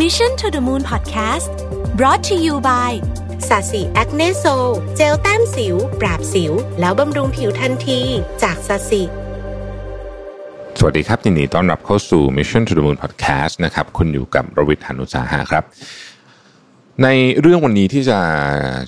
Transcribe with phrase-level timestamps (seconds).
[0.00, 1.52] Mission to the Moon Podcast
[1.98, 2.92] brought to you by
[3.48, 4.44] Sasi Acne Sol
[4.96, 8.00] เจลแต้มสิว ปราบสิว แล้วบำรุงผิวทันที
[8.42, 9.02] จาก Sasi
[10.78, 15.64] สวัสดีครับยินดีต้อนรับเข้าสู่ Mission to the Moon Podcast นะครับ คุณอยู่กับรวิศ หาญอุตสาหะครับ
[17.02, 17.08] ใน
[17.40, 18.18] เรื่องวันนี้ที่จะ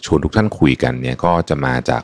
[0.04, 2.02] ชวนทุกท่านคุยกันเนี่ยก็จะมาจาก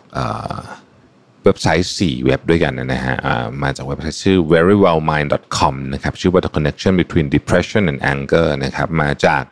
[1.44, 3.16] เว็บไซต์ 4 เว็บด้วยกันนะฮะ
[3.62, 9.42] มาจากเว็บไซต์ชื่อ verywellmind.com นะครับชื่อว่า the connection between depression and anger นะครับมาจาก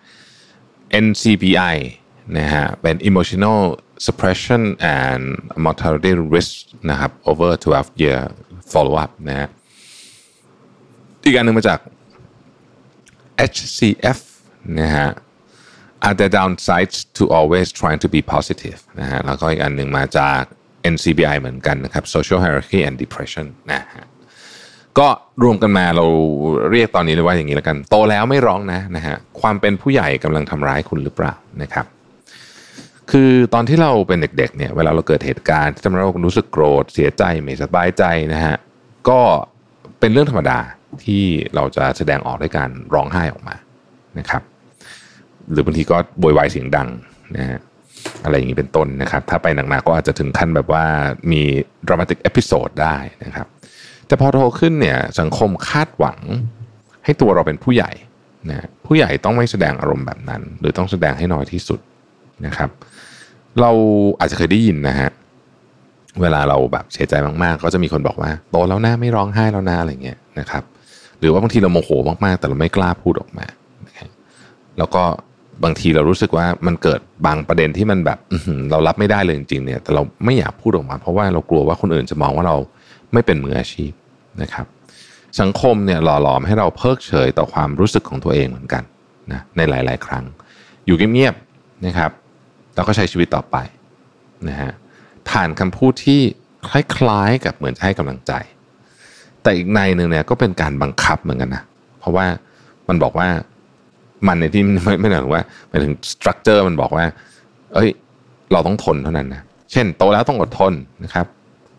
[1.05, 1.77] NCBI
[2.39, 3.61] นะฮะเป็น emotional
[4.07, 4.63] suppression
[4.99, 5.23] and
[5.65, 6.55] mortality risk
[6.91, 8.21] นะครับ over 12 year
[8.73, 9.49] follow up นะฮะ
[11.25, 11.81] อีกอันหนึ่งมาจาก
[13.53, 14.19] HCF
[14.81, 15.09] นะฮะ
[16.07, 20.43] are there downsides to always trying to be positive นะฮะแล้วก็อีกอันหนึ่งมาจาก
[20.93, 24.07] NCBI เหมือนกันนะครับ social hierarchy and depression นะฮะ
[24.99, 25.09] ก็
[25.43, 26.05] รวมกันมาเรา
[26.71, 31.87] เรียกตอนนี้เลยว่าอย่างนี้แล้วกัน โตแล้วไม่ร้องนะนะฮะความเป็นผู้ใหญ่กำลังทำร้ายคุณหรือเปล่านะครับ
[33.11, 38.57] คือตอนที่เราเป็นเด็กๆเนี่ยเวลาเราเกิดเหตุการณ์ที่ทำให้เรารู้สึกโกรธเสียใจไม่สบายใจนะฮะ
[39.09, 39.21] ก็
[40.01, 40.59] เป็นเรื่องธรรมดา
[41.05, 41.25] ที่
[41.55, 43.57] เราจะแสดงออกด้วยการร้องไห้ออกมา
[44.19, 44.43] นะครับ
[45.51, 46.89] หรือบางทีก็โวยวายเสียงดัง
[47.37, 47.59] นะฮะ
[48.25, 50.85] อะไรอย่างนี้เป็นต้นนะครับ ถ้าไปหนักๆก็อาจจะถึงขั้นแบบว่า
[51.31, 51.43] มี
[51.87, 53.47] dramatic episode ได้นะครับ
[54.07, 56.19] แต่พอโตขึ้นเนี่ยสังคมคาดหวัง
[57.05, 57.91] ให้ตัวเราเป็นผู้ใหญ่
[58.51, 61.81] นะผู้ใหญ่ต้องไม่แสดงอารมณ์แบบนั้น หรือต้องแสดงให้น้อยที่สุด
[62.47, 62.71] นะครับ
[63.61, 63.71] เรา
[64.21, 65.11] อาจจะเคยได้ยินนะฮะ
[66.23, 70.63] เวลาเราแบบเสียใจมากๆ ก็จะมีคนบอกว่าโตแล้วนะไม่ร้องไห้แล้วนะอะไรเงี้ยนะครับ
[71.19, 71.91] หรือว่าบางทีเราโมโห
[72.25, 73.47] มากๆ แต่เราไม่กล้าพูดออกมา
[74.79, 75.05] แล้วก็
[75.65, 78.19] บางทีเรารู้สึกว่ามันเกิดบางประเด็นที่มันแบบ
[78.71, 82.57] เรารับไม่ได้เลยจริงๆเนี่ย แต่เราไม่อยากพูดออกมา เพราะว่าเรากลัวว่าคนอื่นจะมองว่าเรา
[83.13, 83.93] ไม่เป็นมืออาชีพ
[84.43, 84.67] นะครับ
[85.41, 88.83] สังคมเนี่ยหล่อหลอมให้เราเพิกเฉยต่อความรู้สึกของตัวเองเหมือนกัน
[89.33, 90.25] นะในหลาย ๆ ครั้ง
[90.87, 92.11] อยู่เงียบๆนะครับ
[92.75, 93.57] แล้วก็ใช้ชีวิตต่อไป
[94.49, 94.73] นะฮะ
[95.29, 96.21] ผ่านคำพูดที่
[96.69, 98.33] คล้ายๆกับเหมือนจะให้กำลังใจ
[99.43, 101.63] แต่อีกในหนึ่งเนี่ยก็เป็นการบังคับเหมือนกันนะ
[101.99, 102.27] เพราะว่า
[102.89, 103.29] มันบอกว่า
[104.27, 107.05] มันในที่ไม่ไม่หมายถึงว่าหมายถึงสตรัคเจอร์มันบอกว่า
[107.75, 107.89] เอ้ย
[108.53, 109.43] เราต้องทนเท่านั้นนะ
[109.73, 110.73] เช่นโตแล้วต้องอดทน
[111.05, 111.27] นะครับ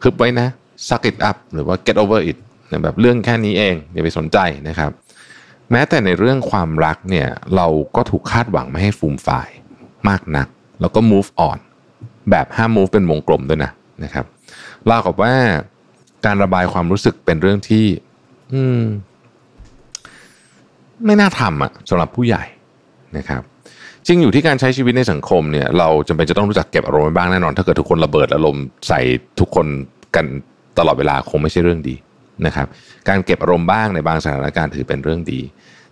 [0.01, 0.47] คึบไว้นะ
[0.88, 2.38] suck it up หรือว่า get over it
[2.72, 4.91] นะแบบเรื่องแค่นี้เอง อย่าไปสนใจนะครับ
[5.72, 9.50] แม้แต่ในเรื่องความรักเนี่ย เราก็ถูกคาดหวังไม่ให้ฟูมฝ่าย
[10.09, 10.47] มากนัก
[10.81, 11.59] แล้วก็ move on
[12.31, 13.71] แบบห้าม move เป็นวงกลมด้วยนะ
[14.03, 14.25] นะครับ
[14.85, 15.33] เล่ากับว่า
[16.25, 17.85] การระบายความรู้สึกเป็นเรื่องที่
[18.53, 18.81] อืม
[21.05, 22.43] ไม่น่าทำอะสำหรับผู้ใหญ่
[23.17, 23.41] นะครับ
[24.07, 29.01] จริงอยู่ที่การใช้ชีวิตในสังคมเนี่ยเราจำเป็นจะต้องรู้จักเก็บอารมณ์บ้างแน่นอน ถ้าเกิดทุกคนระเบิดอารมณ์ใส่
[29.39, 29.67] ทุกคน
[30.15, 30.25] กัน
[30.79, 31.95] ตลอดเวลาคงไม่ใช่เรื่องดี
[32.45, 32.67] นะครับ
[33.09, 35.41] การเก็บอารมณ์บ้างในบางสถานการณ์ถือเป็นเรื่องดี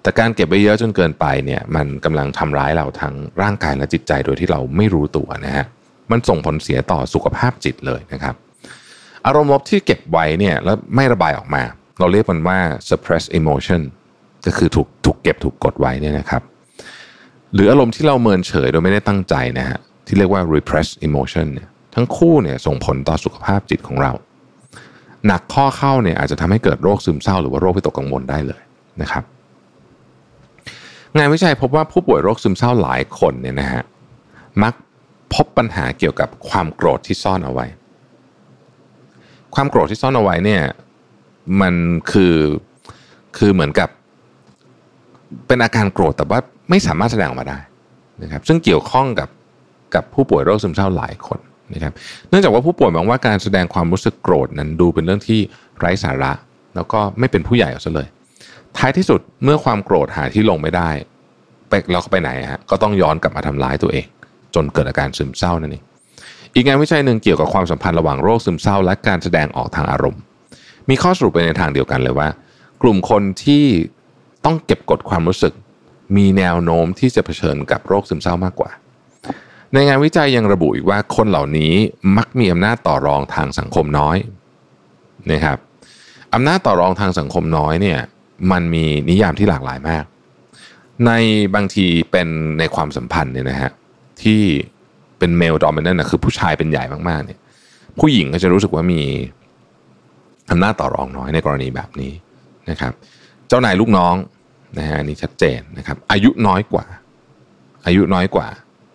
[0.02, 5.66] แต่การเก็บไว้เยอะจนเกินไปเนี่ยมันกำลังทำร้ายเราทั้งร่างกายและจิตใจโดยที่เราไม่รู้ตัวนะฮะ
[6.12, 8.36] มันส่งผลเสียต่อสุขภาพจิตเลยนะครับ
[9.26, 11.64] อารมณ์ลบที่เก็บไว้เนี่ยแล้วไม่ระบายออกมา
[12.00, 12.60] เราเรียกมันว่า
[12.90, 13.82] suppress emotion
[14.46, 16.42] ก็คือถูกถูกเก็บถูกกดไว้เนี่ยนะครับ
[17.54, 24.12] หรืออารมณ์ที่เราเมินเฉยโดยไม่ได้ตั้งใจนะฮะที่เรียกว่า repress emotion เนี่ยทั้งคู่เนี่ยส่งผลต่อสุขภาพจิตของเรา
[25.28, 28.62] หนักข้อเข้าเนี่ยอาจจะทำให้เกิดโรคซึมเศร้า หรือว่าโรควิตกกังวลได้เลย
[29.02, 29.24] นะครับ
[31.18, 33.84] งานวิจัยพบว่าผู้ป่วยโรคซึมเศร้าหลายคนเนี่ยนะฮะ
[34.64, 34.74] มัก
[35.34, 37.66] พบปัญหาเกี่ยวกับความโกรธที่ซ่อนเอาไว้
[39.56, 40.64] ความโกรธที่ซ่อนเอาไว้เนี่ย
[41.62, 41.74] มัน
[42.12, 42.36] คือ
[43.38, 43.90] คือเหมือนกับ
[45.48, 46.40] เป็นอาการโกรธแต่ว่า
[46.70, 47.60] ไม่สามารถแสดงออกมาได้
[48.24, 49.30] นะครับ ซึ่งเกี่ยวข้องกับ
[49.96, 51.40] กับผู้ป่วยโรคซึมเศร้าหลายคน
[51.74, 51.94] นะครับ
[52.30, 55.40] เนื่องจากว่าผู้ป่วยมองว่าการแสดงความรู้สึกโกรธนั้นดูเป็นเรื่องที่
[55.80, 56.32] ไร้สาระ
[56.76, 58.08] แล้วก็ไม่เป็นผู้ใหญ่เอาซะเลย
[58.78, 60.90] ท้ายที่สุดเมื่อความโกรธหาที่ลงไม่ได้
[61.70, 64.06] ไปเราก็ไปไหนฮะก็ต้องย้อนกลับมาทำร้ายตัวเอง
[64.56, 65.84] จนเกิดอาการซึมเศร้านั่นเอง
[66.54, 70.22] อีกงานวิจัยหนึ่งเกี่ยวกับความสัมพันธ์ระหว่างโรคซึมเศร้า และการแสดงออกทางอารมณ์
[70.90, 72.28] มีข้อสรุปไปในทางเดียวกันเลยว่า
[72.82, 73.66] กลุ่มคนที่
[74.46, 75.54] ต้องเก็บกดความรู้สึก
[76.18, 78.72] มีแนวโน้มที่จะเผชิญกับโรคซึมเศร้ามากกว่า
[79.74, 81.74] ในงานวิจัยยังระบุอีกว่าคนเหล่านี้
[82.18, 84.18] มักมีอำนาจต่อรองทางสังคมน้อย
[85.32, 85.58] นะครับ
[86.34, 88.00] อำนาจต่อรองทางสังคมน้อยเนี่ย
[88.52, 90.04] มันมีนิยามที่หลากหลายมาก
[91.06, 91.12] ใน
[91.56, 92.28] บางทีเป็น
[92.60, 93.72] ในความสัมพันธ์เนี่ยนะฮะ
[94.24, 94.42] ที่
[95.20, 97.40] เป็นเมลดอมเนนต์นะคือผู้ชายเป็นใหญ่มากๆเนี่ย
[98.00, 99.02] ผู้หญิงก็จะรู้สึกว่ามี
[100.52, 102.12] อำนาจต่อรองน้อยในกรณีแบบนี้
[102.70, 102.94] นะครับ
[103.48, 104.16] เจ้านายลูกน้อง
[104.78, 106.86] นะฮะอันนี่ชัดเจนนะครับ อายุน้อยกว่า
[107.86, 108.48] อายุน้อยกว่า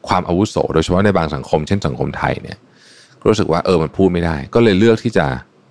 [0.09, 2.59] ความอาวุโส โดยเฉพาะในบางสังคม เช่นสังคมไทยเนี่ย
[3.27, 5.27] รู้สึกว่าเออมันพูดไม่ได้ ก็เลยเลือกที่จะ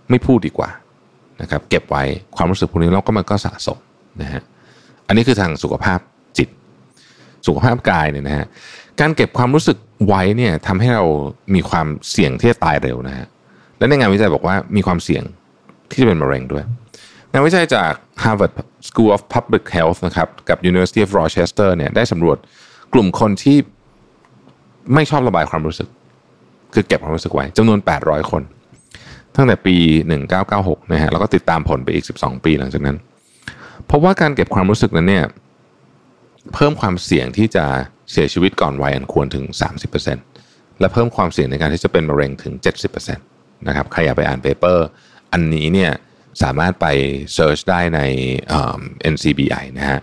[0.09, 0.69] ไม่พูดดีกว่า
[1.42, 2.03] นะครับเก็บไว้
[2.36, 3.80] ความรู้สึกพวกนี้แล้วก็มันก็สะสม
[4.21, 4.42] นะฮะ
[5.07, 6.00] อันนี้คือทางสุขภาพ
[6.38, 6.50] จิต
[7.47, 8.45] สุขภาพกายเนี่ยนะฮะ
[9.00, 9.77] การเก็บความรู้สึก
[10.07, 11.06] ไว้เนี่ยทำให้เรา
[11.56, 13.27] มีความเสี่ยงที่จะตายเร็วนะฮะ
[13.77, 15.24] และในงานวิจัยบอกว่ามีความเสี่ยง
[15.92, 16.63] ที่จะเป็นมะเร็งด้วย
[17.31, 17.92] งานวิจัยจาก
[18.24, 18.54] Harvard
[18.89, 22.38] School of Public Health นะครับกับ University of Rochester เนี่ยได้สำรวจ
[22.94, 23.57] กลุ่มคนที่
[24.94, 25.88] ไม่ชอบระบายความรู้สึก
[26.74, 28.44] คือเก็บความรู้สึกไว้จำนวน 800 คน
[29.36, 29.75] ตั้งแต่ปี
[30.33, 32.98] 1996 นะฮะแล้วก็ติดตามผลไปอีก 12 ปีหลังจากนั้น
[33.89, 35.25] พบว่าการเก็บความรู้สึกนั้นเนี่ย
[36.54, 37.66] เพิ่มความเสี่ยงที่จะ
[38.12, 39.45] เสียชีวิตก่อนวัยอันควรถึง
[40.13, 42.54] 30%และเพิ่มความเสี่ยงในการที่จะเป็นมะเร็งถึง
[42.92, 44.86] 70%นะครับใครอยากไปอ่านเปเปอร์
[45.33, 45.92] อันนี้เนี่ย
[46.42, 46.86] สามารถไป
[47.33, 48.01] เซิร์ชได้ใน
[49.13, 50.00] NCBI นะฮะ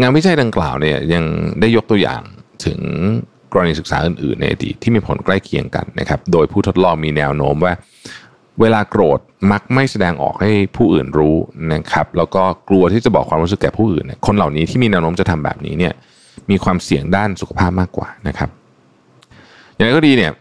[0.00, 1.24] งานวิจัยดังกล่าวเนี่ยยัง
[1.60, 2.22] ได้ยกตัวอย่าง
[2.66, 2.80] ถึง
[3.52, 7.74] กรณีศึกษาอื่นๆในอดีตที่มีผลใกล้เคียงกันนะครับ โดยผู้ทดลองมีแนวโน้มว่า
[8.60, 9.20] เวลาโกรธ
[9.52, 11.36] มักไม่แสดงออกให้ผู้อื่นรู้
[11.72, 15.94] นะครับ แล้วก็กลัวที่จะบอกความรู้สึกแก่ผู้อื่น คนเหล่านี้ที่มีแนวโน้มจะทำแบบนี้เนี่ย
[16.50, 18.50] มีความเสี่ยงด้านสุขภาพมากกว่านะครับ
[19.74, 20.32] อย่างไรก็ดีเนี่ย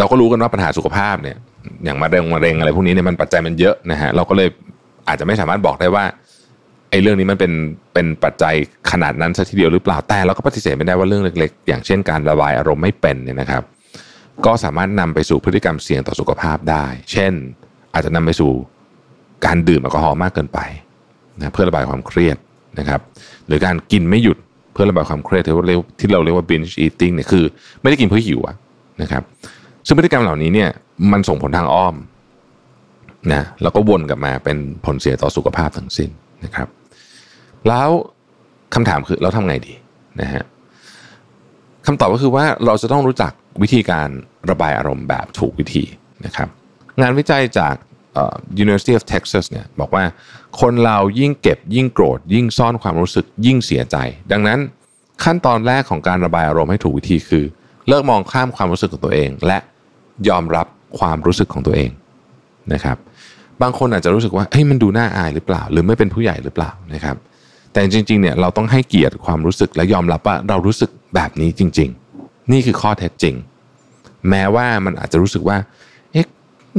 [0.00, 1.36] เราก็รู้กันว่าปัญหาสุขภาพเนี่ย
[1.84, 4.48] อย่างมะเร็งมะเร็งอะไรพวกนี้เนี่ยมันปัจจัยมันเยอะนะฮะเราก็เลย
[5.08, 6.04] อาจจะไม่สามารถบอกได้ว่า
[6.90, 7.52] ไอ้เรื่องนี้มันเป็น
[7.94, 8.54] เป็นปัจจัย
[8.90, 13.62] ขนาดนั้นซะทีเดียวหรือเปล่าแต่เราก็ปฏิเสธไม่ได้ว่าเรื่องเล็กๆ อย่างเช่นการระบายอารมณ์ไม่เป็นเนี่ยนะครับ
[14.46, 17.32] ก็สามารถนำไปสู่พฤติกรรมเสี่ยงต่อสุขภาพได้ เช่น
[17.94, 18.52] อาจจะนำไปสู่
[19.46, 20.58] การดื่มแอลกอฮอล์มากเกินไป
[21.38, 22.36] นะเพื่อระบายความเครียด
[22.78, 23.00] นะครับ
[23.46, 24.36] หรือการกินไม่หยุด
[24.72, 27.44] เพื่อระบายความเครียดที่เราเรียกที่เราเรียกว่า binge eating เนี่ยคือ
[27.80, 28.40] ไม่ได้กินเพื่อหิว
[29.02, 29.22] นะครับ
[29.90, 30.70] ซึ่งพฤติกรรมเหล่านี้เนี่ย
[31.12, 31.94] มันส่งผลทางอ้อม
[33.32, 36.10] นะแล้วก็วนกลับมาเป็นผลเสียต่อสุขภาพทั้งสิ้น
[36.44, 36.68] นะครับ
[37.68, 37.88] แล้ว
[38.74, 39.74] คำถามคือเราทำไงดี
[40.20, 40.44] นะฮะ
[41.86, 43.32] คำตอบก็คือว่าเราจะต้องรู้จัก
[43.62, 44.08] วิธีการ
[44.50, 45.84] ระบายอารมณ์แบบถูกวิธี
[46.26, 46.48] นะครับ
[47.00, 47.74] งานวิจัยจาก
[48.62, 50.04] University of Texas เนี่ยบอกว่า
[50.60, 53.96] คนเรายิ่งเก็บยิ่งโกรธ ยิ่งซ่อนความรู้สึกยิ่งเสียใจ
[54.32, 54.58] ดังนั้น
[55.24, 57.44] ขั้นตอนแรกของการระบายอารมณ์ให้ถูกวิธีคือ
[57.88, 59.58] เลิกมองข้ามความรู้สึกของตัวเอง และ
[60.28, 60.66] ยอมรับ
[60.98, 61.90] ความรู้สึกของตัวเอง
[62.72, 62.96] นะครับ
[63.62, 67.16] บางคนอาจจะรู้สึกว่าเฮ้ยมันดูน่าอายหรือเปล่า หรือไม่เป็นผู้ใหญ่หรือเปล่านะครับ
[67.72, 71.90] แต่จริงๆเนี่ยเราต้องให้เกียรติความรู้สึกและยอมรับว่าเรารู้สึกแบบนี้จริง
[72.20, 73.34] ๆ นี่คือข้อเท็จจริง
[74.30, 75.58] แม้ว่ามันอาจจะรู้สึกว่า
[76.12, 76.26] เอ๊ะ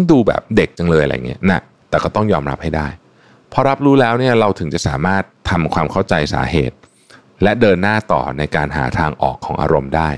[0.10, 2.88] ดูแบบเด็กจังเลยอะไรเงี้ยนะแต่ก็ต้องยอมรับให้ได้
[3.54, 6.78] พอรับรู้แล้วเนี่ยเราถึงจะสามารถทำความเข้าใจสาเหตุ
[7.44, 10.10] และเดินหน้าต่อในการหาทางออกของอารมณ์ได้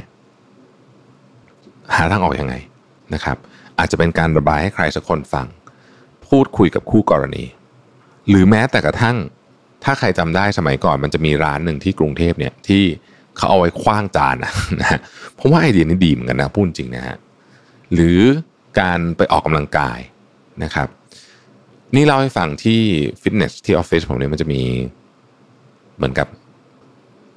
[1.95, 2.55] หาทางออกอยังไง
[3.13, 3.37] นะครับ
[3.77, 5.47] อาจจะเป็นการระบายให้ใครสักคนฟัง
[6.27, 7.43] พูดคุยกับคู่กรณี
[8.29, 9.17] หรือแม้แต่กระทั่ง
[9.83, 12.83] ถ้าใครจำได้สมัยก่อนมันจะมีร้านหนึ่งที่กรุงเทพเนี่ยที่
[13.37, 14.35] เขาเอาไว้คว้างจาน
[14.81, 14.99] นะฮะ
[15.39, 17.17] ผมว่าไอเดียนี้ดีเหมือนกันนะพูดจริงนะฮะ
[17.93, 18.19] หรือ
[18.79, 19.99] การไปออกกำลังกาย
[20.63, 20.87] นะครับ
[21.95, 22.81] นี่เล่าให้ฟังที่
[23.21, 24.61] ฟิตเนสที่ออฟฟิศผมเนี่ยมันจะมี
[25.97, 26.27] เหมือนกับ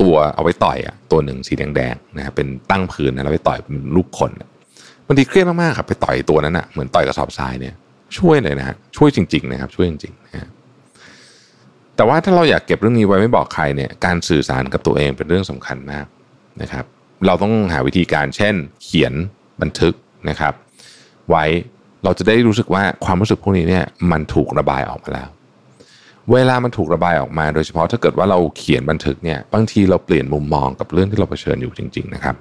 [0.00, 4.30] ตัวเอาไว้ต่อยอะตัวหนึ่งสีแดงๆนะครับเป็นตั้งพื้นนะแล้วไปต่อยเป็นลูกคน
[5.06, 7.75] บางทีเครียดมากๆครับไปต่อยตัวนั้นอะเหมือนต่อยกระสอบทรายเนี่ย
[8.19, 10.49] ช่วยเลยนะฮะช่วยจริงๆนะครับช่วยจริงๆนะ
[11.97, 16.06] แต่ว่าถ้าเราอยากเก็บเรื่องนี้ไว้ไม่บอกใครเนี่ยการสื่อสารกับตัวเองเป็นเรื่องสำคัญมาก
[16.62, 16.85] นะครับ
[17.26, 18.55] เราต้องหาวิธีการเช่น
[18.85, 19.12] เขียน
[19.62, 19.94] บันทึก
[20.29, 20.55] นะครับ
[21.31, 21.44] ไว้
[22.05, 25.29] เราจะได้รู้สึกว่าความรู้สึกพวกนี้เนี่ยมันถูกระบายออกมาแล้ว
[26.32, 32.36] เวลามันถูกระบายออกมา โดยเฉพาะถ้าเกิดว่าเราเขียนบันทึกเนี่ยบางทีเราเปลี่ยนมุมมองกับเรื่องที่เราเผชิญอยู่จริง ๆ นะครับ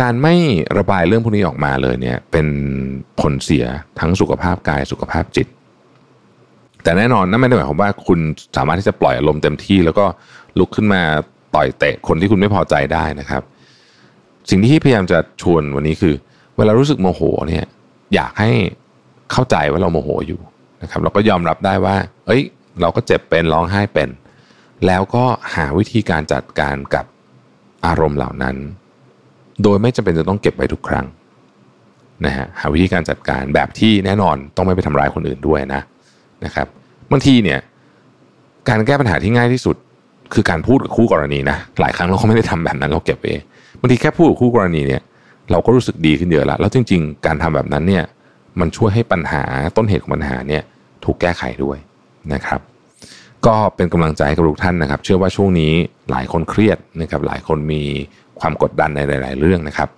[0.00, 0.34] การไม่
[0.78, 2.46] ระบายเรื่องพวกนี้ออกมาเลยเนี่ยเป็น
[3.20, 3.64] ผลเสีย
[4.00, 5.46] ทั้งสุขภาพกายสุขภาพจิต
[6.82, 8.18] แต่แน่นอนนั่นไม่ได้หมายความว่าคุณ
[8.56, 10.04] สามารถที่จะปล่อยอารมณ์เต็มที่ แล้วก็
[10.58, 11.02] ลุกขึ้นมา
[11.54, 13.42] ต่อยเตะคนที่คุณไม่พอใจได้นะครับ
[14.50, 16.14] สิ่งที่พยายามจะชวนวันนี้คือ
[16.56, 17.64] เวลารู้สึกโมโหเนี่ย
[18.14, 18.50] อยากให้
[19.32, 20.40] เข้าใจว่าเราโมโหอยู่
[20.82, 22.42] นะครับเราก็ยอมรับได้ว่า เอ้ย
[22.80, 24.08] เราก็เจ็บเป็นร้องไห้เป็น
[24.86, 25.24] แล้วก็
[25.54, 27.04] หาวิธีการจัดการกับ
[27.86, 28.56] อารมณ์เหล่านั้น
[29.62, 31.06] โดยไม่จำเป็นจะต้องเก็บไว้ทุกครั้ง
[32.26, 35.80] นะฮะหาวิธีการจัดการแบบที่แน่นอนต้องไม่ไปทำร้ายคนอื่นด้วยนะ
[36.44, 36.66] นะครับ
[37.10, 37.58] บางทีเนี่ย
[38.68, 39.76] การแก้ปัญหาที่ง่ายที่สุด
[40.34, 43.40] คือการพูดกับคู่กรณีนะหลายครั้งเราก็ไม่ได้ทำแบบนั้นเราเก็บเอง
[43.80, 45.02] บางทีแค่พูดกับคู่กรณีเนี่ย
[45.50, 48.04] เราก็รู้สึกดีขึ้นเยอะแล้วแล้วจริง ๆ การทำแบบนั้นเนี่ย
[48.60, 49.42] มันช่วยให้ปัญหา
[49.76, 50.62] ต้นเหตุของปัญหาเนี่ย
[51.04, 51.78] ถูกแก้ไขด้วย
[52.34, 52.60] นะครับ
[53.46, 55.72] ก็เป็นกำลังใจกับทุกท่านนะครับ เชื่อว่าช่วงนี้
[56.10, 57.82] หลายคนเครียดนะครับหลายคนมี
[58.40, 59.88] ความกดดันในหลาย ๆ เรื่องนะครับ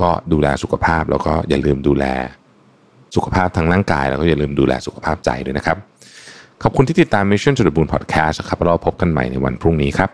[0.00, 2.04] ก็ดูแลสุขภาพแล้วก็อย่าลืมดูแล
[3.16, 5.76] สุขภาพทางร่างกาย แล้วก็อย่าลืมดูแลสุขภาพใจด้วยนะครับ
[6.62, 10.10] ขอบคุณที่ติดตาม Mission to the Moon Podcast ครับเราพบกันใหม่ในวันพรุ่งนี้ครับ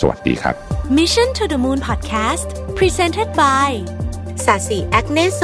[0.00, 0.54] สวัสดีครับ
[0.98, 3.70] Mission to the Moon Podcast Presented by
[4.44, 5.42] Sasi Acne Sol